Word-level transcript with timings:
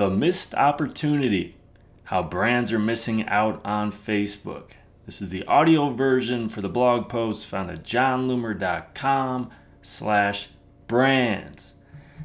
The 0.00 0.08
Missed 0.08 0.54
Opportunity 0.54 1.56
How 2.04 2.22
Brands 2.22 2.72
Are 2.72 2.78
Missing 2.78 3.28
Out 3.28 3.60
on 3.66 3.92
Facebook. 3.92 4.70
This 5.04 5.20
is 5.20 5.28
the 5.28 5.44
audio 5.44 5.90
version 5.90 6.48
for 6.48 6.62
the 6.62 6.70
blog 6.70 7.10
post 7.10 7.46
found 7.46 7.70
at 7.70 7.84
jonloomer.com 7.84 9.50
slash 9.82 10.48
brands. 10.86 11.74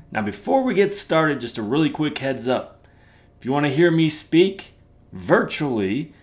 Now, 0.09 0.21
before 0.21 0.63
we 0.63 0.73
get 0.73 0.93
started, 0.93 1.41
just 1.41 1.57
a 1.57 1.61
really 1.61 1.89
quick 1.89 2.17
heads 2.19 2.47
up. 2.47 2.87
If 3.37 3.43
you 3.43 3.51
want 3.51 3.65
to 3.65 3.73
hear 3.73 3.91
me 3.91 4.07
speak 4.07 4.71
virtually, 5.11 6.13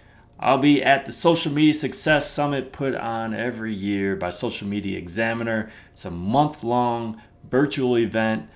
I'll 0.41 0.57
be 0.57 0.83
at 0.83 1.05
the 1.05 1.13
Social 1.13 1.53
Media 1.53 1.75
Success 1.75 2.31
Summit 2.31 2.73
put 2.73 2.95
on 2.95 3.35
every 3.35 3.75
year 3.75 4.17
by 4.17 4.31
Social 4.31 4.67
Media 4.67 4.97
Examiner. 4.97 5.71
It's 5.93 6.07
a 6.07 6.11
month 6.11 6.65
long 6.65 7.21
virtual 7.47 7.99
event. 7.99 8.49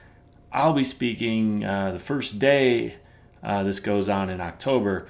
I'll 0.52 0.72
be 0.72 0.84
speaking 0.84 1.64
uh, 1.64 1.92
the 1.92 1.98
first 1.98 2.38
day 2.38 2.96
uh, 3.46 3.62
this 3.62 3.80
goes 3.80 4.08
on 4.08 4.28
in 4.28 4.40
October. 4.40 5.06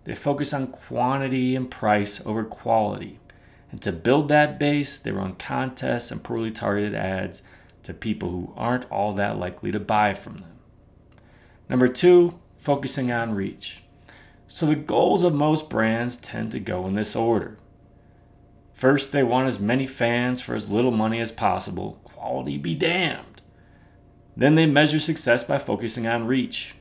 They 0.05 0.15
focus 0.15 0.53
on 0.53 0.69
quantity 0.69 1.55
and 1.55 1.71
price 1.71 2.21
over 2.27 2.43
quality. 2.43 3.21
And 3.71 3.81
to 3.83 3.93
build 3.93 4.29
that 4.29 4.59
base, 4.59 4.99
they 4.99 5.13
run 5.13 5.37
contests 5.37 6.11
and 6.11 6.23
poorly 6.23 6.51
targeted 6.51 6.95
ads 6.95 7.43
to 7.85 7.95
people 7.95 8.31
who 8.31 8.53
aren't 8.57 8.91
all 8.91 9.13
that 9.15 9.39
likely 9.39 9.73
to 9.73 9.81
buy 9.81 10.15
from 10.15 10.39
them. 10.39 10.59
Number 11.69 11.89
two, 11.89 12.39
focusing 12.57 13.11
on 13.11 13.35
reach. 13.35 13.83
So 14.49 14.67
the 14.67 14.75
goals 14.75 15.25
of 15.25 15.35
most 15.35 15.71
brands 15.71 16.17
tend 16.17 16.53
to 16.53 16.61
go 16.61 16.87
in 16.87 16.95
this 16.95 17.17
order. 17.17 17.57
First, 18.75 19.13
they 19.13 19.23
want 19.23 19.47
as 19.47 19.59
many 19.59 19.87
fans 19.87 20.43
for 20.43 20.55
as 20.55 20.71
little 20.71 20.91
money 20.91 21.21
as 21.21 21.33
possible. 21.33 22.01
Quality 22.05 22.59
be 22.59 22.75
damned. 22.75 23.32
Then 24.37 24.55
they 24.55 24.67
measure 24.67 25.01
success 25.01 25.45
by 25.45 25.59
focusing 25.59 26.07
on 26.07 26.27
reach. 26.27 26.75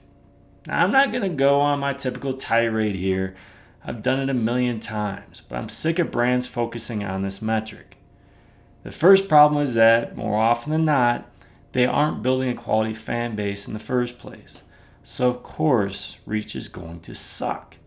Now, 0.67 0.84
I'm 0.84 0.91
not 0.91 1.12
going 1.12 1.23
to 1.23 1.35
go 1.35 1.59
on 1.59 1.79
my 1.79 1.94
typical 1.94 2.34
tirade 2.34 2.95
here. 2.95 3.35
I've 3.84 4.03
done 4.03 4.19
it 4.19 4.29
a 4.29 4.34
million 4.34 4.79
times, 4.79 5.41
but 5.47 5.57
I'm 5.57 5.69
sick 5.69 6.00
of 6.00 6.11
brands 6.11 6.47
focusing 6.47 7.03
on 7.03 7.23
this 7.23 7.41
metric. 7.41 7.97
The 8.84 8.91
first 8.91 9.28
problem 9.28 9.61
is 9.61 9.73
that, 9.73 10.16
more 10.16 10.40
often 10.40 10.72
than 10.72 10.85
not, 10.85 11.29
they 11.72 11.85
aren't 11.85 12.23
building 12.23 12.50
a 12.50 12.56
quality 12.56 12.94
fan 12.94 13.35
base 13.35 13.67
in 13.67 13.73
the 13.73 13.79
first 13.79 14.19
place. 14.19 14.61
So, 15.03 15.29
of 15.29 15.41
course, 15.41 16.19
reach 16.25 16.56
is 16.56 16.67
going 16.67 17.00
to 17.01 17.16
suck. 17.16 17.78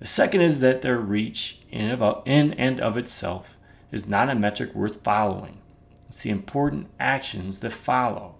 The 0.00 0.06
second 0.06 0.40
is 0.40 0.60
that 0.60 0.82
their 0.82 0.98
reach 0.98 1.60
in, 1.70 2.52
and 2.52 2.80
of 2.80 2.96
itself 2.98 3.56
is 3.92 4.08
not 4.08 4.30
a 4.30 4.34
metric 4.34 4.74
worth 4.74 5.02
following. 5.04 5.58
It's 6.08 6.22
the 6.22 6.30
important 6.30 6.88
actions 6.98 7.60
that 7.60 7.72
follow. 7.72 8.34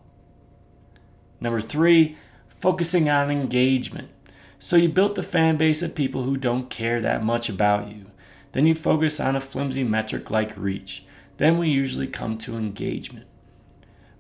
Number 1.41 1.61
three, 1.61 2.17
focusing 2.49 3.09
on 3.09 3.31
engagement. 3.31 4.09
So 4.59 4.77
you 4.77 4.89
built 4.89 5.19
a 5.19 5.23
fan 5.23 5.57
base 5.57 5.83
of 5.83 5.95
people 5.95 6.23
who 6.23 6.37
don't 6.37 6.71
care 6.71 7.01
that 7.01 7.23
much 7.23 7.49
about 7.49 7.89
you. 7.89 8.07
Then 8.53 8.67
you 8.67 8.75
focus 8.75 9.21
on 9.21 9.37
a 9.37 9.41
flimsy 9.41 9.85
metric 9.85 10.31
like 10.31 10.57
reach. 10.57 11.05
Then 11.37 11.59
we 11.59 11.69
usually 11.69 12.07
come 12.07 12.39
to 12.39 12.57
engagement. 12.57 13.27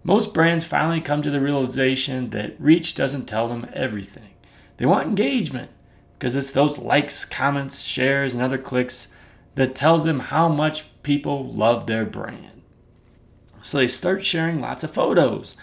Most 0.02 0.34
brands 0.34 0.66
finally 0.66 1.00
come 1.00 1.22
to 1.22 1.30
the 1.30 1.40
realization 1.40 2.30
that 2.30 2.60
reach 2.60 2.94
doesn't 2.94 3.24
tell 3.24 3.48
them 3.48 3.70
everything. 3.72 4.34
They 4.76 4.84
want 4.84 5.08
engagement 5.08 5.70
because 6.18 6.36
it's 6.36 6.50
those 6.50 6.78
likes, 6.78 7.24
comments, 7.24 7.82
shares, 7.82 8.34
and 8.34 8.42
other 8.42 8.58
clicks 8.58 9.08
that 9.54 9.74
tells 9.74 10.04
them 10.04 10.18
how 10.20 10.48
much 10.48 10.84
people 11.02 11.50
love 11.52 11.86
their 11.86 12.04
brand. 12.04 12.62
So 13.62 13.78
they 13.78 13.88
start 13.88 14.24
sharing 14.24 14.60
lots 14.60 14.84
of 14.84 14.90
photos, 14.90 15.56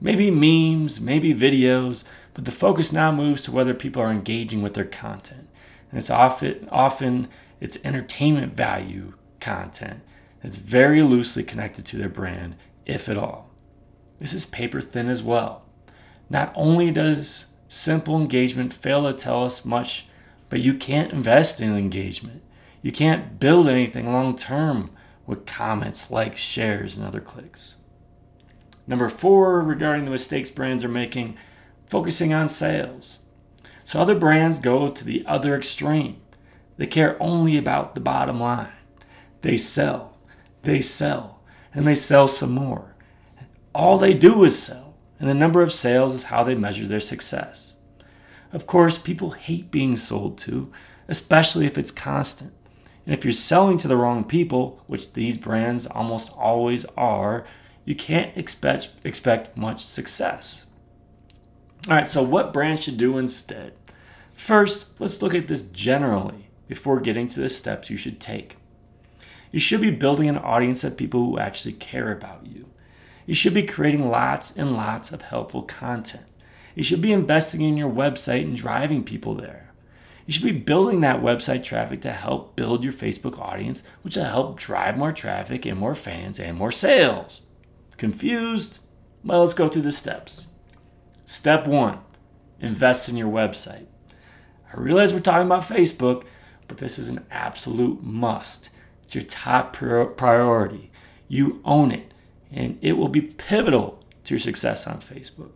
maybe 0.00 0.30
memes, 0.30 1.00
maybe 1.00 1.34
videos, 1.34 2.04
but 2.34 2.44
the 2.44 2.50
focus 2.52 2.92
now 2.92 3.12
moves 3.12 3.42
to 3.42 3.52
whether 3.52 3.74
people 3.74 4.02
are 4.02 4.10
engaging 4.10 4.62
with 4.62 4.74
their 4.74 4.84
content. 4.84 5.48
And 5.90 5.98
it's 5.98 6.10
often 6.10 6.68
often 6.70 7.28
it's 7.60 7.78
entertainment 7.84 8.54
value 8.54 9.14
content 9.40 10.00
that's 10.42 10.58
very 10.58 11.02
loosely 11.02 11.42
connected 11.42 11.84
to 11.86 11.96
their 11.96 12.08
brand, 12.08 12.56
if 12.84 13.08
at 13.08 13.16
all. 13.16 13.50
This 14.18 14.34
is 14.34 14.46
paper 14.46 14.80
thin 14.80 15.08
as 15.08 15.22
well. 15.22 15.64
Not 16.28 16.52
only 16.54 16.90
does 16.90 17.46
simple 17.68 18.20
engagement 18.20 18.72
fail 18.72 19.04
to 19.04 19.16
tell 19.16 19.44
us 19.44 19.64
much, 19.64 20.06
but 20.48 20.60
you 20.60 20.74
can't 20.74 21.12
invest 21.12 21.60
in 21.60 21.76
engagement. 21.76 22.42
You 22.82 22.92
can't 22.92 23.38
build 23.38 23.68
anything 23.68 24.12
long 24.12 24.36
term 24.36 24.90
with 25.26 25.46
comments, 25.46 26.10
likes, 26.10 26.40
shares, 26.40 26.96
and 26.96 27.06
other 27.06 27.20
clicks. 27.20 27.75
Number 28.86 29.08
four, 29.08 29.60
regarding 29.60 30.04
the 30.04 30.10
mistakes 30.10 30.50
brands 30.50 30.84
are 30.84 30.88
making, 30.88 31.36
focusing 31.86 32.32
on 32.32 32.48
sales. 32.48 33.20
So 33.84 34.00
other 34.00 34.14
brands 34.14 34.58
go 34.58 34.88
to 34.88 35.04
the 35.04 35.24
other 35.26 35.54
extreme. 35.54 36.20
They 36.76 36.86
care 36.86 37.20
only 37.22 37.56
about 37.56 37.94
the 37.94 38.00
bottom 38.00 38.40
line. 38.40 38.72
They 39.42 39.56
sell, 39.56 40.16
they 40.62 40.80
sell, 40.80 41.40
and 41.72 41.86
they 41.86 41.94
sell 41.94 42.28
some 42.28 42.52
more 42.52 42.96
all 43.76 43.98
they 43.98 44.14
do 44.14 44.42
is 44.42 44.58
sell, 44.58 44.94
and 45.20 45.28
the 45.28 45.34
number 45.34 45.60
of 45.60 45.70
sales 45.70 46.14
is 46.14 46.24
how 46.24 46.42
they 46.42 46.54
measure 46.54 46.86
their 46.86 46.98
success. 46.98 47.74
Of 48.50 48.66
course, 48.66 48.96
people 48.96 49.32
hate 49.32 49.70
being 49.70 49.96
sold 49.96 50.38
to, 50.38 50.72
especially 51.08 51.66
if 51.66 51.76
it's 51.76 51.90
constant. 51.90 52.54
And 53.04 53.14
if 53.14 53.22
you're 53.22 53.32
selling 53.32 53.76
to 53.78 53.88
the 53.88 53.96
wrong 53.96 54.24
people, 54.24 54.82
which 54.86 55.12
these 55.12 55.36
brands 55.36 55.86
almost 55.86 56.32
always 56.32 56.86
are, 56.96 57.44
you 57.86 57.94
can't 57.94 58.36
expect 58.36 58.90
expect 59.04 59.56
much 59.56 59.82
success. 59.82 60.66
All 61.88 61.94
right, 61.94 62.06
so 62.06 62.22
what 62.22 62.52
brands 62.52 62.82
should 62.82 62.98
do 62.98 63.16
instead? 63.16 63.72
First, 64.32 64.88
let's 64.98 65.22
look 65.22 65.34
at 65.34 65.46
this 65.46 65.62
generally 65.62 66.48
before 66.66 67.00
getting 67.00 67.28
to 67.28 67.40
the 67.40 67.48
steps 67.48 67.88
you 67.88 67.96
should 67.96 68.20
take. 68.20 68.56
You 69.52 69.60
should 69.60 69.80
be 69.80 69.90
building 69.90 70.28
an 70.28 70.36
audience 70.36 70.82
of 70.82 70.96
people 70.96 71.24
who 71.24 71.38
actually 71.38 71.74
care 71.74 72.10
about 72.10 72.44
you. 72.44 72.66
You 73.24 73.34
should 73.34 73.54
be 73.54 73.62
creating 73.62 74.08
lots 74.08 74.54
and 74.56 74.72
lots 74.72 75.12
of 75.12 75.22
helpful 75.22 75.62
content. 75.62 76.26
You 76.74 76.82
should 76.82 77.00
be 77.00 77.12
investing 77.12 77.60
in 77.60 77.76
your 77.76 77.90
website 77.90 78.42
and 78.42 78.56
driving 78.56 79.04
people 79.04 79.34
there. 79.34 79.70
You 80.26 80.32
should 80.32 80.42
be 80.42 80.52
building 80.52 81.02
that 81.02 81.22
website 81.22 81.62
traffic 81.62 82.00
to 82.02 82.12
help 82.12 82.56
build 82.56 82.82
your 82.82 82.92
Facebook 82.92 83.38
audience, 83.38 83.84
which 84.02 84.16
will 84.16 84.24
help 84.24 84.58
drive 84.58 84.98
more 84.98 85.12
traffic 85.12 85.64
and 85.64 85.78
more 85.78 85.94
fans 85.94 86.40
and 86.40 86.58
more 86.58 86.72
sales. 86.72 87.42
Confused? 87.96 88.80
Well, 89.24 89.40
let's 89.40 89.54
go 89.54 89.68
through 89.68 89.82
the 89.82 89.92
steps. 89.92 90.46
Step 91.24 91.66
one 91.66 91.98
invest 92.60 93.08
in 93.08 93.16
your 93.16 93.30
website. 93.30 93.86
I 94.72 94.80
realize 94.80 95.12
we're 95.12 95.20
talking 95.20 95.46
about 95.46 95.62
Facebook, 95.62 96.24
but 96.68 96.78
this 96.78 96.98
is 96.98 97.08
an 97.08 97.26
absolute 97.30 98.02
must. 98.02 98.70
It's 99.02 99.14
your 99.14 99.24
top 99.24 99.72
priority. 99.72 100.90
You 101.28 101.60
own 101.64 101.92
it, 101.92 102.12
and 102.50 102.78
it 102.80 102.94
will 102.94 103.08
be 103.08 103.20
pivotal 103.20 104.02
to 104.24 104.34
your 104.34 104.40
success 104.40 104.86
on 104.86 105.00
Facebook. 105.00 105.52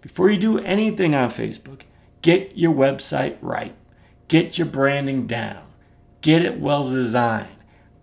Before 0.00 0.30
you 0.30 0.36
do 0.36 0.58
anything 0.58 1.14
on 1.14 1.30
Facebook, 1.30 1.82
get 2.22 2.56
your 2.56 2.72
website 2.72 3.36
right. 3.40 3.74
Get 4.28 4.58
your 4.58 4.66
branding 4.66 5.26
down. 5.26 5.64
Get 6.20 6.42
it 6.42 6.60
well 6.60 6.88
designed. 6.88 7.48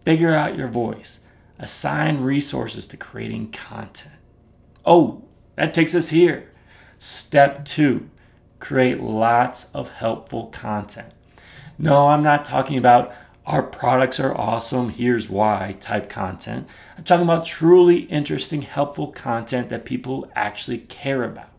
Figure 0.03 0.33
out 0.33 0.57
your 0.57 0.67
voice. 0.67 1.19
Assign 1.63 2.19
resources 2.19 2.85
to 2.87 2.97
creating 2.97 3.53
content. 3.53 4.15
Oh, 4.85 5.23
that 5.55 5.73
takes 5.73 5.95
us 5.95 6.09
here. 6.09 6.51
Step 6.97 7.63
two 7.63 8.09
create 8.59 8.99
lots 8.99 9.71
of 9.73 9.89
helpful 9.91 10.47
content. 10.47 11.13
No, 11.77 12.09
I'm 12.09 12.21
not 12.21 12.43
talking 12.43 12.77
about 12.77 13.13
our 13.45 13.63
products 13.63 14.19
are 14.19 14.37
awesome, 14.37 14.89
here's 14.89 15.29
why 15.29 15.77
type 15.79 16.09
content. 16.09 16.67
I'm 16.97 17.05
talking 17.05 17.23
about 17.23 17.45
truly 17.45 17.99
interesting, 18.07 18.63
helpful 18.63 19.13
content 19.13 19.69
that 19.69 19.85
people 19.85 20.29
actually 20.35 20.79
care 20.79 21.23
about. 21.23 21.51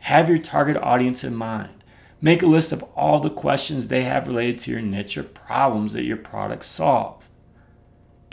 Have 0.00 0.28
your 0.28 0.36
target 0.36 0.76
audience 0.76 1.24
in 1.24 1.34
mind. 1.34 1.82
Make 2.20 2.42
a 2.42 2.46
list 2.46 2.70
of 2.70 2.82
all 2.94 3.18
the 3.18 3.30
questions 3.30 3.88
they 3.88 4.04
have 4.04 4.28
related 4.28 4.58
to 4.58 4.72
your 4.72 4.82
niche 4.82 5.16
or 5.16 5.22
problems 5.22 5.94
that 5.94 6.04
your 6.04 6.18
products 6.18 6.66
solve. 6.66 7.30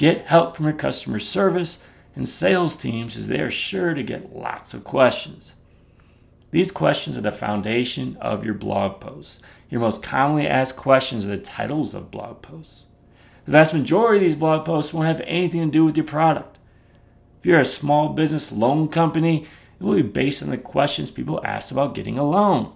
Get 0.02 0.26
help 0.26 0.56
from 0.56 0.66
your 0.66 0.74
customer 0.74 1.20
service 1.20 1.78
and 2.16 2.28
sales 2.28 2.76
teams 2.76 3.16
as 3.16 3.28
they 3.28 3.40
are 3.40 3.52
sure 3.52 3.94
to 3.94 4.02
get 4.02 4.36
lots 4.36 4.74
of 4.74 4.84
questions. 4.84 5.54
These 6.50 6.72
questions 6.72 7.20
are 7.20 7.22
the 7.22 7.32
foundation 7.32 8.18
of 8.20 8.44
your 8.44 8.56
blog 8.56 9.00
posts. 9.00 9.42
Your 9.70 9.80
most 9.80 10.02
commonly 10.02 10.48
asked 10.48 10.76
questions 10.76 11.24
are 11.24 11.28
the 11.28 11.38
titles 11.38 11.94
of 11.94 12.10
blog 12.10 12.42
posts. 12.42 12.86
The 13.46 13.52
vast 13.52 13.76
majority 13.76 14.18
of 14.18 14.22
these 14.24 14.36
blog 14.40 14.66
posts 14.66 14.92
won't 14.92 15.06
have 15.06 15.22
anything 15.28 15.62
to 15.62 15.72
do 15.72 15.86
with 15.86 15.96
your 15.96 16.08
product. 16.08 16.58
If 17.40 17.46
you're 17.46 17.60
a 17.60 17.64
small 17.64 18.10
business 18.10 18.52
loan 18.52 18.88
company, 18.88 19.46
it 19.80 19.84
will 19.84 19.98
be 19.98 20.02
based 20.02 20.42
on 20.42 20.50
the 20.50 20.58
questions 20.58 21.12
people 21.12 21.46
ask 21.46 21.72
about 21.72 21.94
getting 21.94 22.18
a 22.18 22.28
loan. 22.28 22.74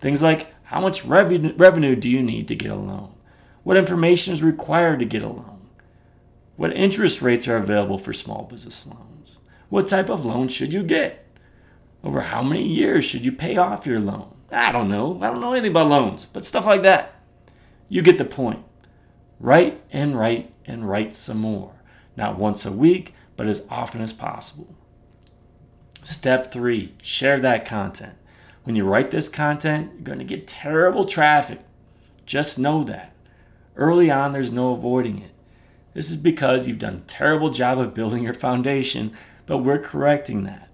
Things 0.00 0.22
like 0.22 0.54
how 0.62 0.80
much 0.80 1.04
revenue, 1.04 1.96
do 1.96 2.08
you 2.08 2.22
need 2.22 2.48
to 2.48 2.56
get 2.56 2.70
a 2.70 2.76
loan? 2.76 3.12
What 3.62 3.76
information 3.76 4.32
is 4.32 4.42
required 4.42 5.00
to 5.00 5.04
get 5.04 5.22
a 5.22 5.28
loan? 5.28 5.55
What 6.56 6.76
interest 6.76 7.20
rates 7.20 7.46
are 7.48 7.56
available 7.56 7.98
for 7.98 8.12
small 8.12 8.44
business 8.44 8.86
loans? 8.86 9.36
What 9.68 9.88
type 9.88 10.08
of 10.08 10.24
loan 10.24 10.48
should 10.48 10.72
you 10.72 10.82
get? 10.82 11.26
Over 12.02 12.22
how 12.22 12.42
many 12.42 12.66
years 12.66 13.04
should 13.04 13.24
you 13.24 13.32
pay 13.32 13.56
off 13.56 13.86
your 13.86 14.00
loan? 14.00 14.34
I 14.50 14.72
don't 14.72 14.88
know. 14.88 15.18
I 15.22 15.26
don't 15.26 15.40
know 15.40 15.52
anything 15.52 15.72
about 15.72 15.88
loans, 15.88 16.24
but 16.24 16.44
stuff 16.44 16.66
like 16.66 16.82
that. 16.82 17.20
You 17.88 18.00
get 18.02 18.18
the 18.18 18.24
point. 18.24 18.64
Write 19.38 19.82
and 19.90 20.18
write 20.18 20.52
and 20.64 20.88
write 20.88 21.12
some 21.12 21.38
more. 21.38 21.74
Not 22.16 22.38
once 22.38 22.64
a 22.64 22.72
week, 22.72 23.14
but 23.36 23.46
as 23.46 23.66
often 23.68 24.00
as 24.00 24.12
possible. 24.12 24.74
Step 26.02 26.52
three 26.52 26.94
share 27.02 27.38
that 27.40 27.66
content. 27.66 28.14
When 28.64 28.76
you 28.76 28.84
write 28.84 29.10
this 29.10 29.28
content, 29.28 29.92
you're 29.94 30.02
going 30.02 30.18
to 30.18 30.24
get 30.24 30.46
terrible 30.46 31.04
traffic. 31.04 31.60
Just 32.24 32.58
know 32.58 32.82
that. 32.84 33.12
Early 33.76 34.10
on, 34.10 34.32
there's 34.32 34.50
no 34.50 34.72
avoiding 34.72 35.20
it. 35.20 35.32
This 35.96 36.10
is 36.10 36.18
because 36.18 36.68
you've 36.68 36.78
done 36.78 36.96
a 36.96 37.08
terrible 37.08 37.48
job 37.48 37.78
of 37.78 37.94
building 37.94 38.22
your 38.22 38.34
foundation, 38.34 39.16
but 39.46 39.58
we're 39.64 39.78
correcting 39.78 40.44
that. 40.44 40.68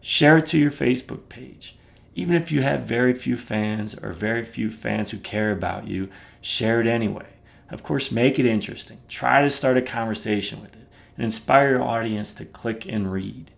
Share 0.00 0.38
it 0.38 0.46
to 0.46 0.58
your 0.58 0.70
Facebook 0.70 1.28
page. 1.28 1.76
Even 2.14 2.34
if 2.34 2.50
you 2.50 2.62
have 2.62 2.84
very 2.84 3.12
few 3.12 3.36
fans 3.36 3.94
or 3.94 4.14
very 4.14 4.42
few 4.46 4.70
fans 4.70 5.10
who 5.10 5.18
care 5.18 5.52
about 5.52 5.88
you, 5.88 6.08
share 6.40 6.80
it 6.80 6.86
anyway. 6.86 7.26
Of 7.68 7.82
course, 7.82 8.10
make 8.10 8.38
it 8.38 8.46
interesting. 8.46 8.96
Try 9.10 9.42
to 9.42 9.50
start 9.50 9.76
a 9.76 9.82
conversation 9.82 10.62
with 10.62 10.74
it 10.74 10.88
and 11.18 11.24
inspire 11.24 11.72
your 11.72 11.82
audience 11.82 12.32
to 12.32 12.46
click 12.46 12.86
and 12.88 13.12
read. 13.12 13.50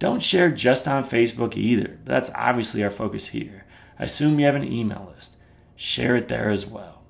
Don't 0.00 0.24
share 0.24 0.50
just 0.50 0.88
on 0.88 1.04
Facebook 1.04 1.56
either. 1.56 2.00
That's 2.04 2.32
obviously 2.34 2.82
our 2.82 2.90
focus 2.90 3.28
here. 3.28 3.64
I 4.00 4.04
assume 4.04 4.40
you 4.40 4.46
have 4.46 4.56
an 4.56 4.64
email 4.64 5.12
list. 5.14 5.36
Share 5.76 6.16
it 6.16 6.26
there 6.26 6.50
as 6.50 6.66
well. 6.66 7.03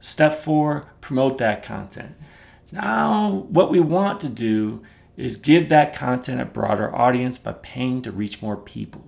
Step 0.00 0.34
four, 0.34 0.92
promote 1.02 1.38
that 1.38 1.62
content. 1.62 2.16
Now, 2.72 3.46
what 3.48 3.70
we 3.70 3.80
want 3.80 4.20
to 4.20 4.28
do 4.28 4.82
is 5.16 5.36
give 5.36 5.68
that 5.68 5.94
content 5.94 6.40
a 6.40 6.46
broader 6.46 6.94
audience 6.96 7.36
by 7.36 7.52
paying 7.52 8.00
to 8.02 8.10
reach 8.10 8.40
more 8.40 8.56
people. 8.56 9.04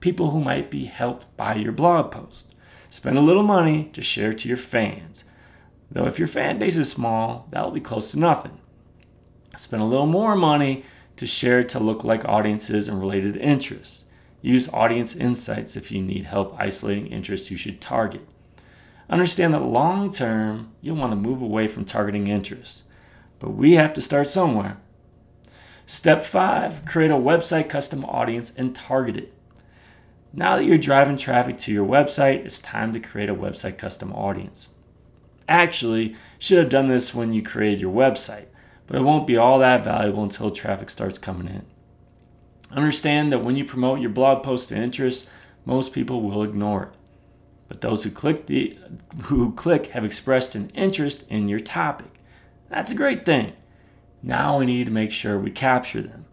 People 0.00 0.30
who 0.30 0.42
might 0.42 0.70
be 0.70 0.86
helped 0.86 1.34
by 1.36 1.54
your 1.54 1.72
blog 1.72 2.10
post. 2.10 2.54
Spend 2.90 3.16
a 3.16 3.22
little 3.22 3.42
money 3.42 3.90
to 3.92 4.02
share 4.02 4.32
to 4.32 4.48
your 4.48 4.56
fans. 4.56 5.24
Though 5.90 6.06
if 6.06 6.18
your 6.18 6.28
fan 6.28 6.58
base 6.58 6.76
is 6.76 6.90
small, 6.90 7.46
that'll 7.50 7.70
be 7.70 7.80
close 7.80 8.10
to 8.10 8.18
nothing. 8.18 8.58
Spend 9.56 9.82
a 9.82 9.86
little 9.86 10.06
more 10.06 10.34
money 10.34 10.84
to 11.16 11.26
share 11.26 11.62
to 11.62 11.78
lookalike 11.78 12.28
audiences 12.28 12.88
and 12.88 13.00
related 13.00 13.36
interests. 13.36 14.04
Use 14.42 14.68
audience 14.70 15.14
insights 15.14 15.76
if 15.76 15.90
you 15.90 16.02
need 16.02 16.24
help 16.24 16.54
isolating 16.58 17.06
interests 17.06 17.50
you 17.50 17.56
should 17.56 17.80
target. 17.80 18.26
Understand 19.08 19.54
that 19.54 19.60
long 19.60 20.10
term, 20.10 20.72
you'll 20.80 20.96
want 20.96 21.12
to 21.12 21.16
move 21.16 21.40
away 21.40 21.68
from 21.68 21.84
targeting 21.84 22.26
interests. 22.26 22.82
But 23.38 23.50
we 23.50 23.74
have 23.74 23.94
to 23.94 24.00
start 24.00 24.28
somewhere. 24.28 24.78
Step 25.86 26.24
five, 26.24 26.84
create 26.84 27.12
a 27.12 27.14
website 27.14 27.68
custom 27.68 28.04
audience 28.04 28.52
and 28.56 28.74
target 28.74 29.16
it. 29.16 29.32
Now 30.32 30.56
that 30.56 30.64
you're 30.64 30.76
driving 30.76 31.16
traffic 31.16 31.58
to 31.58 31.72
your 31.72 31.86
website, 31.86 32.44
it's 32.44 32.58
time 32.58 32.92
to 32.92 33.00
create 33.00 33.30
a 33.30 33.34
website 33.34 33.78
custom 33.78 34.12
audience. 34.12 34.68
Actually, 35.48 36.16
should 36.38 36.58
have 36.58 36.68
done 36.68 36.88
this 36.88 37.14
when 37.14 37.32
you 37.32 37.42
created 37.42 37.80
your 37.80 37.94
website, 37.94 38.46
but 38.88 38.96
it 38.96 39.02
won't 39.02 39.28
be 39.28 39.36
all 39.36 39.60
that 39.60 39.84
valuable 39.84 40.24
until 40.24 40.50
traffic 40.50 40.90
starts 40.90 41.18
coming 41.18 41.46
in. 41.46 41.64
Understand 42.72 43.32
that 43.32 43.44
when 43.44 43.56
you 43.56 43.64
promote 43.64 44.00
your 44.00 44.10
blog 44.10 44.42
post 44.42 44.70
to 44.70 44.76
interest, 44.76 45.30
most 45.64 45.92
people 45.92 46.20
will 46.20 46.42
ignore 46.42 46.82
it. 46.82 46.95
But 47.68 47.80
those 47.80 48.04
who 48.04 48.10
click 48.10 48.46
the 48.46 48.78
who 49.24 49.52
click 49.52 49.88
have 49.88 50.04
expressed 50.04 50.54
an 50.54 50.70
interest 50.70 51.24
in 51.28 51.48
your 51.48 51.60
topic. 51.60 52.10
That's 52.68 52.92
a 52.92 52.96
great 52.96 53.24
thing. 53.24 53.54
Now 54.22 54.58
we 54.58 54.66
need 54.66 54.86
to 54.86 54.92
make 54.92 55.12
sure 55.12 55.38
we 55.38 55.50
capture 55.50 56.02
them. 56.02 56.26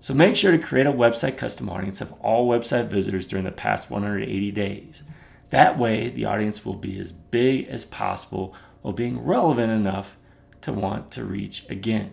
So 0.00 0.12
make 0.12 0.36
sure 0.36 0.52
to 0.52 0.58
create 0.58 0.86
a 0.86 0.92
website 0.92 1.38
custom 1.38 1.70
audience 1.70 2.00
of 2.00 2.12
all 2.20 2.48
website 2.48 2.88
visitors 2.88 3.26
during 3.26 3.46
the 3.46 3.50
past 3.50 3.90
180 3.90 4.50
days. 4.50 5.02
That 5.50 5.78
way, 5.78 6.10
the 6.10 6.26
audience 6.26 6.64
will 6.64 6.74
be 6.74 6.98
as 6.98 7.12
big 7.12 7.66
as 7.68 7.84
possible 7.84 8.54
while 8.82 8.92
being 8.92 9.24
relevant 9.24 9.72
enough 9.72 10.16
to 10.60 10.72
want 10.72 11.10
to 11.12 11.24
reach 11.24 11.64
again. 11.70 12.12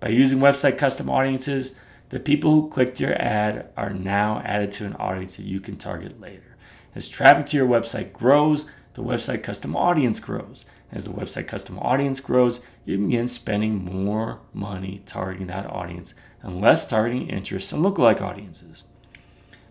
By 0.00 0.08
using 0.08 0.38
website 0.38 0.78
custom 0.78 1.10
audiences, 1.10 1.76
the 2.08 2.18
people 2.18 2.50
who 2.50 2.68
clicked 2.68 3.00
your 3.00 3.14
ad 3.20 3.68
are 3.76 3.90
now 3.90 4.40
added 4.44 4.72
to 4.72 4.86
an 4.86 4.94
audience 4.94 5.36
that 5.36 5.44
you 5.44 5.60
can 5.60 5.76
target 5.76 6.20
later. 6.20 6.56
As 6.98 7.08
traffic 7.08 7.46
to 7.46 7.56
your 7.56 7.68
website 7.68 8.12
grows, 8.12 8.66
the 8.94 9.04
website 9.04 9.44
custom 9.44 9.76
audience 9.76 10.18
grows. 10.18 10.66
As 10.90 11.04
the 11.04 11.12
website 11.12 11.46
custom 11.46 11.78
audience 11.78 12.18
grows, 12.18 12.60
you 12.84 12.98
begin 12.98 13.28
spending 13.28 13.84
more 13.84 14.40
money 14.52 15.02
targeting 15.06 15.46
that 15.46 15.70
audience 15.70 16.12
and 16.42 16.60
less 16.60 16.88
targeting 16.88 17.28
interests 17.28 17.70
and 17.70 17.84
lookalike 17.84 18.20
audiences. 18.20 18.82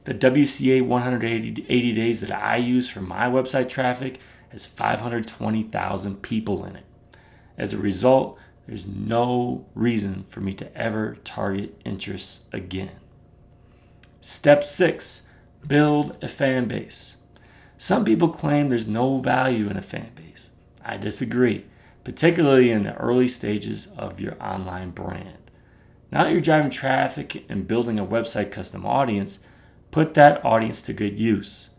The 0.05 0.13
WCA 0.13 0.87
180 0.87 1.91
days 1.91 2.21
that 2.21 2.31
I 2.31 2.55
use 2.55 2.89
for 2.89 3.01
my 3.01 3.25
website 3.25 3.67
traffic 3.67 4.21
has 4.47 4.65
520,000 4.65 6.21
people 6.21 6.63
in 6.63 6.77
it. 6.77 6.85
As 7.57 7.73
a 7.73 7.77
result, 7.77 8.39
there's 8.67 8.87
no 8.87 9.65
reason 9.75 10.23
for 10.29 10.39
me 10.39 10.53
to 10.53 10.77
ever 10.77 11.17
target 11.25 11.77
interests 11.83 12.43
again. 12.53 13.01
Step 14.21 14.63
six 14.63 15.23
build 15.67 16.15
a 16.21 16.27
fan 16.27 16.69
base. 16.69 17.16
Some 17.77 18.05
people 18.05 18.29
claim 18.29 18.69
there's 18.69 18.87
no 18.87 19.19
value 19.19 19.69
in 19.69 19.77
a 19.77 19.83
fan 19.83 20.11
base. 20.15 20.49
I 20.83 20.97
disagree, 20.97 21.65
particularly 22.03 22.71
in 22.71 22.83
the 22.83 22.95
early 22.95 23.27
stages 23.27 23.87
of 23.97 24.19
your 24.19 24.35
online 24.41 24.89
brand. 24.89 25.51
Now 26.11 26.23
that 26.23 26.31
you're 26.31 26.41
driving 26.41 26.71
traffic 26.71 27.45
and 27.49 27.67
building 27.67 27.99
a 27.99 28.05
website 28.05 28.51
custom 28.51 28.83
audience, 28.83 29.39
put 29.91 30.15
that 30.15 30.43
audience 30.43 30.81
to 30.83 30.93
good 30.93 31.19
use. 31.19 31.69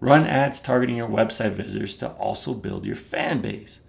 Run 0.00 0.26
ads 0.26 0.60
targeting 0.60 0.96
your 0.96 1.08
website 1.08 1.52
visitors 1.52 1.96
to 1.96 2.10
also 2.10 2.52
build 2.52 2.84
your 2.84 2.96
fan 2.96 3.40
base. 3.40 3.80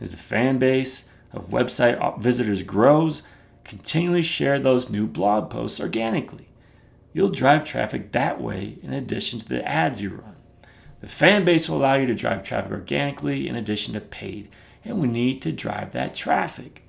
As 0.00 0.10
the 0.10 0.18
fan 0.18 0.58
base 0.58 1.06
of 1.32 1.48
website 1.48 2.20
visitors 2.20 2.62
grows, 2.62 3.22
continually 3.64 4.22
share 4.22 4.58
those 4.58 4.90
new 4.90 5.06
blog 5.06 5.48
posts 5.48 5.80
organically. 5.80 6.48
You'll 7.14 7.30
drive 7.30 7.64
traffic 7.64 8.12
that 8.12 8.40
way 8.40 8.78
in 8.82 8.92
addition 8.92 9.38
to 9.38 9.48
the 9.48 9.66
ads 9.66 10.02
you 10.02 10.10
run. 10.10 10.35
The 11.00 11.08
fan 11.08 11.44
base 11.44 11.68
will 11.68 11.78
allow 11.78 11.94
you 11.94 12.06
to 12.06 12.14
drive 12.14 12.42
traffic 12.42 12.72
organically 12.72 13.48
in 13.48 13.56
addition 13.56 13.94
to 13.94 14.00
paid, 14.00 14.48
and 14.84 15.00
we 15.00 15.08
need 15.08 15.42
to 15.42 15.52
drive 15.52 15.92
that 15.92 16.14
traffic. 16.14 16.82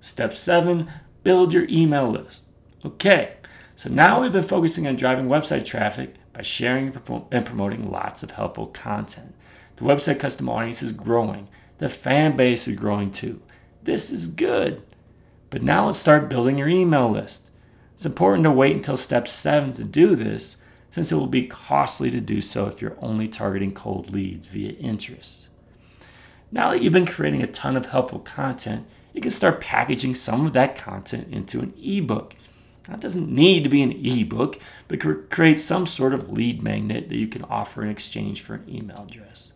Step 0.00 0.34
seven, 0.34 0.90
build 1.22 1.52
your 1.52 1.66
email 1.68 2.10
list. 2.10 2.44
Okay, 2.84 3.34
so 3.76 3.88
now 3.88 4.20
we've 4.20 4.32
been 4.32 4.42
focusing 4.42 4.86
on 4.86 4.96
driving 4.96 5.26
website 5.26 5.64
traffic 5.64 6.14
by 6.32 6.42
sharing 6.42 6.86
and 7.30 7.46
promoting 7.46 7.90
lots 7.90 8.22
of 8.22 8.32
helpful 8.32 8.66
content. 8.66 9.34
The 9.76 9.84
website 9.84 10.18
custom 10.18 10.48
audience 10.48 10.82
is 10.82 10.92
growing. 10.92 11.48
The 11.78 11.88
fan 11.88 12.36
base 12.36 12.68
is 12.68 12.76
growing 12.76 13.10
too. 13.10 13.42
This 13.82 14.10
is 14.10 14.28
good. 14.28 14.82
But 15.48 15.62
now 15.62 15.86
let's 15.86 15.98
start 15.98 16.28
building 16.28 16.58
your 16.58 16.68
email 16.68 17.10
list. 17.10 17.50
It's 17.94 18.06
important 18.06 18.44
to 18.44 18.50
wait 18.50 18.76
until 18.76 18.96
step 18.96 19.26
seven 19.26 19.72
to 19.72 19.84
do 19.84 20.14
this, 20.16 20.56
since 20.90 21.12
it 21.12 21.16
will 21.16 21.26
be 21.26 21.46
costly 21.46 22.10
to 22.10 22.20
do 22.20 22.40
so 22.40 22.66
if 22.66 22.82
you're 22.82 22.96
only 23.00 23.28
targeting 23.28 23.72
cold 23.72 24.10
leads 24.10 24.46
via 24.48 24.72
interest. 24.72 25.48
Now 26.52 26.70
that 26.70 26.82
you've 26.82 26.92
been 26.92 27.06
creating 27.06 27.42
a 27.42 27.46
ton 27.46 27.76
of 27.76 27.86
helpful 27.86 28.18
content, 28.18 28.86
you 29.12 29.20
can 29.20 29.30
start 29.30 29.60
packaging 29.60 30.14
some 30.14 30.46
of 30.46 30.52
that 30.54 30.76
content 30.76 31.28
into 31.32 31.60
an 31.60 31.74
ebook. 31.80 32.34
Now, 32.88 32.94
it 32.94 33.00
doesn't 33.00 33.32
need 33.32 33.62
to 33.62 33.70
be 33.70 33.82
an 33.82 33.92
ebook, 34.04 34.58
but 34.88 35.00
create 35.30 35.60
some 35.60 35.86
sort 35.86 36.12
of 36.12 36.30
lead 36.30 36.62
magnet 36.62 37.08
that 37.08 37.16
you 37.16 37.28
can 37.28 37.44
offer 37.44 37.84
in 37.84 37.90
exchange 37.90 38.40
for 38.40 38.54
an 38.54 38.64
email 38.68 39.06
address. 39.08 39.52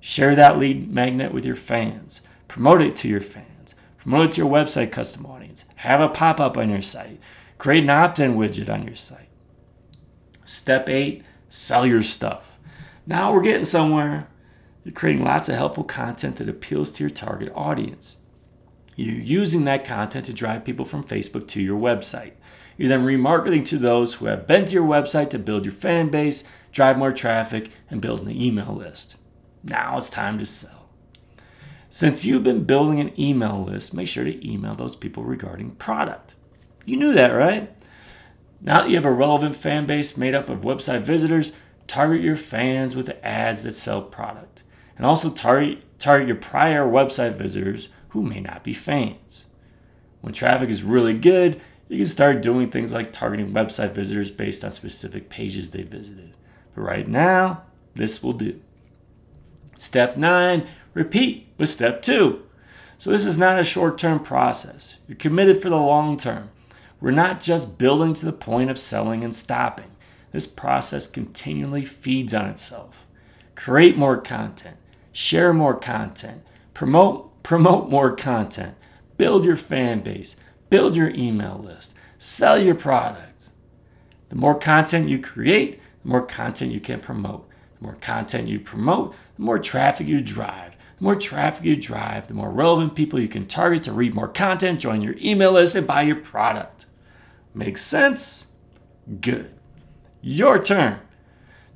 Share 0.00 0.34
that 0.34 0.58
lead 0.58 0.92
magnet 0.92 1.32
with 1.32 1.44
your 1.44 1.56
fans, 1.56 2.20
promote 2.48 2.82
it 2.82 2.96
to 2.96 3.08
your 3.08 3.20
fans, 3.20 3.74
promote 3.98 4.26
it 4.26 4.32
to 4.32 4.42
your 4.42 4.50
website 4.50 4.92
custom 4.92 5.24
audience, 5.24 5.64
have 5.76 6.00
a 6.00 6.08
pop 6.08 6.38
up 6.40 6.58
on 6.58 6.68
your 6.68 6.82
site, 6.82 7.18
create 7.56 7.84
an 7.84 7.90
opt 7.90 8.18
in 8.18 8.34
widget 8.34 8.68
on 8.68 8.86
your 8.86 8.96
site. 8.96 9.29
Step 10.50 10.88
eight 10.88 11.22
sell 11.48 11.86
your 11.86 12.02
stuff. 12.02 12.58
Now 13.06 13.32
we're 13.32 13.40
getting 13.40 13.62
somewhere. 13.62 14.26
You're 14.82 14.92
creating 14.92 15.22
lots 15.24 15.48
of 15.48 15.54
helpful 15.54 15.84
content 15.84 16.36
that 16.36 16.48
appeals 16.48 16.90
to 16.92 17.04
your 17.04 17.10
target 17.10 17.52
audience. 17.54 18.16
You're 18.96 19.14
using 19.14 19.64
that 19.64 19.84
content 19.84 20.24
to 20.24 20.32
drive 20.32 20.64
people 20.64 20.84
from 20.84 21.04
Facebook 21.04 21.46
to 21.48 21.62
your 21.62 21.78
website. 21.78 22.32
You're 22.76 22.88
then 22.88 23.04
remarketing 23.04 23.64
to 23.66 23.78
those 23.78 24.14
who 24.14 24.26
have 24.26 24.48
been 24.48 24.64
to 24.64 24.74
your 24.74 24.88
website 24.88 25.30
to 25.30 25.38
build 25.38 25.64
your 25.64 25.72
fan 25.72 26.08
base, 26.08 26.42
drive 26.72 26.98
more 26.98 27.12
traffic, 27.12 27.70
and 27.88 28.00
build 28.00 28.22
an 28.22 28.30
email 28.32 28.74
list. 28.74 29.14
Now 29.62 29.98
it's 29.98 30.10
time 30.10 30.36
to 30.40 30.46
sell. 30.46 30.88
Since 31.90 32.24
you've 32.24 32.42
been 32.42 32.64
building 32.64 32.98
an 32.98 33.18
email 33.18 33.62
list, 33.62 33.94
make 33.94 34.08
sure 34.08 34.24
to 34.24 34.48
email 34.48 34.74
those 34.74 34.96
people 34.96 35.22
regarding 35.22 35.76
product. 35.76 36.34
You 36.86 36.96
knew 36.96 37.12
that, 37.12 37.28
right? 37.28 37.72
Now 38.60 38.82
that 38.82 38.90
you 38.90 38.96
have 38.96 39.06
a 39.06 39.12
relevant 39.12 39.56
fan 39.56 39.86
base 39.86 40.16
made 40.16 40.34
up 40.34 40.50
of 40.50 40.60
website 40.60 41.02
visitors, 41.02 41.52
target 41.86 42.22
your 42.22 42.36
fans 42.36 42.94
with 42.94 43.16
ads 43.22 43.62
that 43.62 43.72
sell 43.72 44.02
product. 44.02 44.62
And 44.96 45.06
also 45.06 45.30
target, 45.30 45.98
target 45.98 46.28
your 46.28 46.36
prior 46.36 46.84
website 46.84 47.36
visitors 47.36 47.88
who 48.10 48.22
may 48.22 48.40
not 48.40 48.62
be 48.62 48.74
fans. 48.74 49.46
When 50.20 50.34
traffic 50.34 50.68
is 50.68 50.82
really 50.82 51.14
good, 51.14 51.60
you 51.88 51.96
can 51.96 52.06
start 52.06 52.42
doing 52.42 52.70
things 52.70 52.92
like 52.92 53.12
targeting 53.12 53.52
website 53.52 53.92
visitors 53.92 54.30
based 54.30 54.64
on 54.64 54.70
specific 54.70 55.28
pages 55.30 55.70
they 55.70 55.82
visited. 55.82 56.36
But 56.74 56.82
right 56.82 57.08
now, 57.08 57.62
this 57.94 58.22
will 58.22 58.32
do. 58.32 58.60
Step 59.78 60.16
nine, 60.16 60.68
repeat 60.92 61.48
with 61.56 61.70
step 61.70 62.02
two. 62.02 62.42
So 62.98 63.10
this 63.10 63.24
is 63.24 63.38
not 63.38 63.58
a 63.58 63.64
short 63.64 63.96
term 63.96 64.20
process. 64.20 64.98
You're 65.08 65.16
committed 65.16 65.62
for 65.62 65.70
the 65.70 65.76
long 65.76 66.18
term. 66.18 66.50
We're 67.00 67.12
not 67.12 67.40
just 67.40 67.78
building 67.78 68.12
to 68.14 68.26
the 68.26 68.32
point 68.32 68.70
of 68.70 68.78
selling 68.78 69.24
and 69.24 69.34
stopping. 69.34 69.90
This 70.32 70.46
process 70.46 71.06
continually 71.06 71.84
feeds 71.84 72.34
on 72.34 72.46
itself. 72.46 73.06
Create 73.54 73.96
more 73.96 74.18
content, 74.18 74.76
share 75.12 75.52
more 75.52 75.74
content, 75.74 76.42
promote 76.74 77.42
promote 77.42 77.88
more 77.88 78.14
content, 78.14 78.74
build 79.16 79.44
your 79.44 79.56
fan 79.56 80.00
base, 80.00 80.36
build 80.68 80.96
your 80.96 81.10
email 81.10 81.58
list, 81.58 81.94
sell 82.18 82.58
your 82.58 82.74
products. 82.74 83.50
The 84.28 84.36
more 84.36 84.58
content 84.58 85.08
you 85.08 85.18
create, 85.18 85.80
the 86.02 86.08
more 86.08 86.24
content 86.24 86.70
you 86.70 86.80
can 86.80 87.00
promote. 87.00 87.48
The 87.78 87.84
more 87.84 87.96
content 87.96 88.48
you 88.48 88.60
promote, 88.60 89.14
the 89.36 89.42
more 89.42 89.58
traffic 89.58 90.06
you 90.06 90.20
drive. 90.20 90.76
The 90.98 91.04
more 91.04 91.16
traffic 91.16 91.64
you 91.64 91.76
drive, 91.76 92.28
the 92.28 92.34
more 92.34 92.50
relevant 92.50 92.94
people 92.94 93.18
you 93.18 93.28
can 93.28 93.46
target 93.46 93.82
to 93.84 93.92
read 93.92 94.14
more 94.14 94.28
content, 94.28 94.80
join 94.80 95.00
your 95.00 95.16
email 95.18 95.52
list, 95.52 95.74
and 95.74 95.86
buy 95.86 96.02
your 96.02 96.16
product. 96.16 96.86
Makes 97.54 97.82
sense? 97.82 98.46
Good. 99.20 99.52
Your 100.22 100.62
turn. 100.62 101.00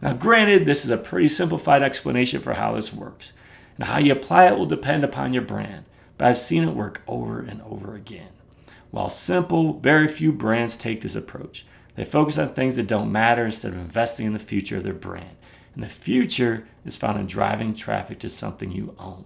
Now, 0.01 0.13
granted, 0.13 0.67
this 0.67 0.85
is 0.85 0.91
a 0.91 0.99
pretty 0.99 1.29
simplified 1.29 1.83
explanation 1.83 2.41
for 2.41 2.55
how 2.55 2.75
this 2.75 2.93
works. 2.93 3.33
And 3.77 3.89
how 3.89 3.99
you 3.99 4.13
apply 4.13 4.47
it 4.47 4.57
will 4.57 4.67
depend 4.67 5.03
upon 5.03 5.33
your 5.33 5.43
brand, 5.43 5.85
but 6.17 6.29
I've 6.29 6.39
seen 6.39 6.63
it 6.63 6.75
work 6.75 7.03
over 7.09 7.41
and 7.41 7.61
over 7.63 7.95
again. 7.95 8.29
While 8.91 9.11
simple, 9.11 9.81
very 9.81 10.07
few 10.07 10.31
brands 10.31 10.77
take 10.77 11.01
this 11.01 11.17
approach. 11.17 11.67
They 11.97 12.05
focus 12.05 12.39
on 12.39 12.51
things 12.51 12.77
that 12.77 12.87
don't 12.87 13.11
matter 13.11 13.47
instead 13.47 13.73
of 13.73 13.79
investing 13.79 14.27
in 14.27 14.33
the 14.33 14.39
future 14.39 14.77
of 14.77 14.85
their 14.85 14.93
brand. 14.93 15.37
And 15.75 15.83
the 15.83 15.89
future 15.89 16.69
is 16.85 16.97
found 16.97 17.19
in 17.19 17.27
driving 17.27 17.75
traffic 17.75 18.21
to 18.21 18.29
something 18.29 18.71
you 18.71 18.95
own. 18.99 19.25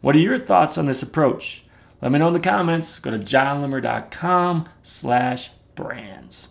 What 0.00 0.16
are 0.16 0.20
your 0.20 0.38
thoughts 0.38 0.78
on 0.78 0.86
this 0.86 1.02
approach? 1.02 1.64
Let 2.00 2.12
me 2.12 2.18
know 2.18 2.28
in 2.28 2.34
the 2.34 2.40
comments. 2.40 2.98
Go 2.98 3.10
to 3.10 3.18
jonloomer.com 3.18 4.68
slash 4.82 5.50
brands. 5.74 6.48